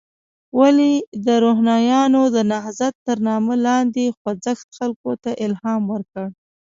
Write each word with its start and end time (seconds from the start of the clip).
ولې 0.59 0.91
د 1.25 1.27
روښانیانو 1.43 2.21
د 2.35 2.37
نهضت 2.51 2.93
تر 3.07 3.17
نامه 3.27 3.53
لاندې 3.67 4.15
خوځښت 4.19 4.67
خلکو 4.77 5.11
ته 5.23 5.31
الهام 5.45 5.81
ورکړ. 5.93 6.27